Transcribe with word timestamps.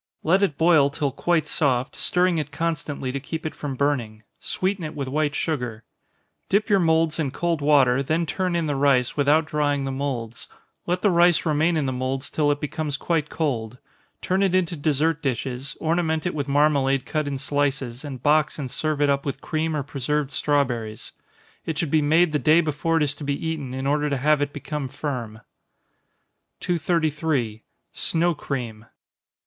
Let 0.23 0.41
it 0.41 0.57
boil 0.57 0.89
till 0.89 1.11
quite 1.11 1.45
soft, 1.45 1.95
stirring 1.95 2.39
it 2.39 2.51
constantly 2.51 3.11
to 3.11 3.19
keep 3.19 3.45
it 3.45 3.53
from 3.53 3.75
burning 3.75 4.23
sweeten 4.39 4.83
it 4.83 4.95
with 4.95 5.07
white 5.07 5.35
sugar. 5.35 5.83
Dip 6.49 6.69
your 6.71 6.79
moulds 6.79 7.19
in 7.19 7.29
cold 7.29 7.61
water, 7.61 8.01
then 8.01 8.25
turn 8.25 8.55
in 8.55 8.65
the 8.65 8.75
rice, 8.75 9.15
without 9.15 9.45
drying 9.45 9.85
the 9.85 9.91
moulds. 9.91 10.47
Let 10.87 11.03
the 11.03 11.11
rice 11.11 11.45
remain 11.45 11.77
in 11.77 11.85
the 11.85 11.93
moulds 11.93 12.31
till 12.31 12.49
it 12.49 12.59
becomes 12.59 12.97
quite 12.97 13.29
cold. 13.29 13.77
Turn 14.23 14.41
it 14.41 14.55
into 14.55 14.75
dessert 14.75 15.21
dishes, 15.21 15.77
ornament 15.79 16.25
it 16.25 16.33
with 16.33 16.47
marmalade 16.47 17.05
cut 17.05 17.27
in 17.27 17.37
slices, 17.37 18.03
and 18.03 18.23
box 18.23 18.57
and 18.57 18.71
serve 18.71 19.01
it 19.03 19.09
up 19.11 19.23
with 19.23 19.39
cream 19.39 19.75
or 19.75 19.83
preserved 19.83 20.31
strawberries. 20.31 21.11
It 21.63 21.77
should 21.77 21.91
be 21.91 22.01
made 22.01 22.31
the 22.31 22.39
day 22.39 22.59
before 22.61 22.97
it 22.97 23.03
is 23.03 23.13
to 23.13 23.23
be 23.23 23.47
eaten, 23.47 23.71
in 23.75 23.85
order 23.85 24.09
to 24.09 24.17
have 24.17 24.41
it 24.41 24.51
become 24.51 24.87
firm. 24.87 25.41
233. 26.59 27.61
_Snow 27.93 28.35
Cream. 28.35 28.87